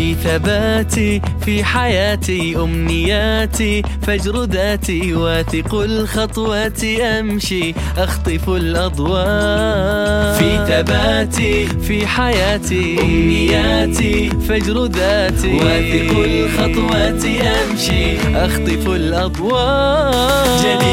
[0.00, 9.26] في ثباتي في حياتي أمنياتي فجر ذاتي واثق الخطوات أمشي أخطف الأضواء.
[10.38, 20.10] في ثباتي في حياتي أمنياتي فجر ذاتي واثق الخطوات أمشي أخطف الأضواء.
[20.10, 20.89] بعزمي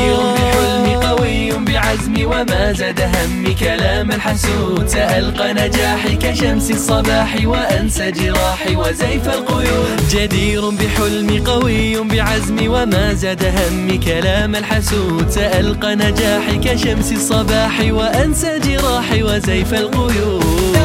[2.38, 10.08] وما زاد همي كلام الحسود سألقى نجاحي كشمس الصباح وأنسى جراحي وزيف القيود.
[10.12, 19.24] جدير بحلمي قوي بعزمي وما زاد همي كلام الحسود سألقى نجاحي كشمس الصباح وأنسى جراحي
[19.24, 20.78] وزيف القيود.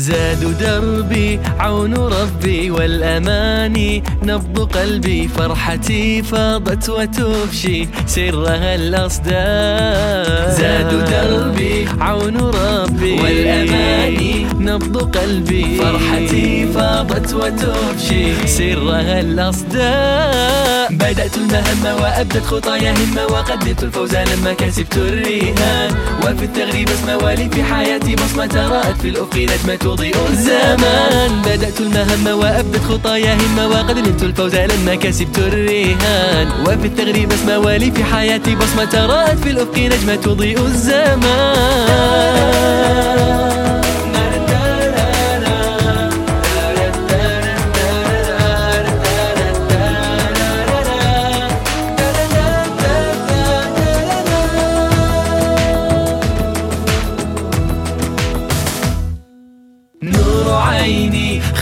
[0.00, 10.56] زاد دربي عون ربي والأماني نبض قلبي فرحتي فاضت وتفشي سرها الأصداء.
[10.58, 20.59] زاد دربي عون ربي والأماني نبض قلبي فرحتي فاضت وتفشي سرها الأصداء.
[20.90, 25.94] بدأت المهمة وأبدت خطايا همة وقدمت الفوز لما كسبت الرهان.
[26.22, 31.42] وفي التغريب اسمى ولي في حياتي بصمة رأت في الأفق نجمة تضيء الزمان.
[31.44, 36.48] بدأت المهمة وأبدت خطايا همة وقد نلت الفوز لما كسبت الرهان.
[36.62, 42.39] وفي التغريب اسمى ولي في حياتي بصمة رأت في الأفق نجمة تضيء الزمان.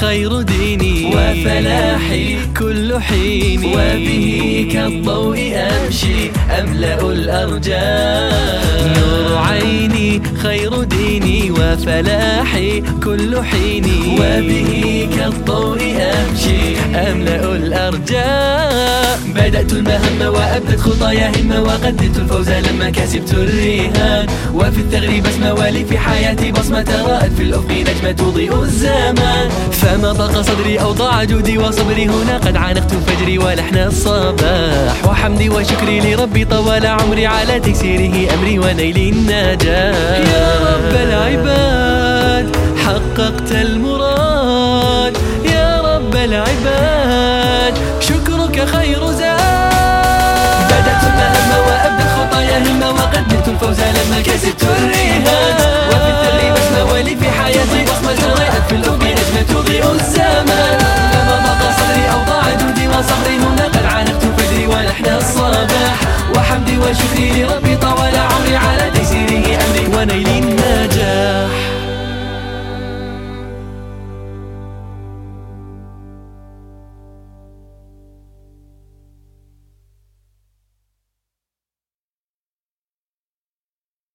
[0.01, 6.21] خير ديني وفلاحي كل حين وبه كالضوء أمشي
[6.61, 8.33] أملأ الأرجاء.
[8.97, 13.85] نور عيني خير ديني وفلاحي كل حين
[14.21, 15.81] وبه كالضوء
[16.19, 16.63] أمشي
[16.95, 18.58] أملأ الأرجاء.
[19.27, 24.27] بدأت المهمة وأبدت خطايا همة وقدمت الفوز لما كسبت الرهان.
[24.55, 29.49] وفي التغريب اسمى ولي في حياتي بصمة رأت في الأفق نجمة تضيء الزمان.
[29.73, 35.07] فما ضاق صدري أو ضاع جودي وصبري هنا قد عانقت فجري ولحن الصباح.
[35.07, 44.28] وحمدي وشكري لربي طوال عمري على تكسيره أمري ونيل النجاح يا رب العباد حققت المراد.
[48.67, 49.39] خير زاد.
[50.71, 54.98] بدأت المهمة وأبدأ خطايا همة وقدمت الفوز لما كسبت الرهان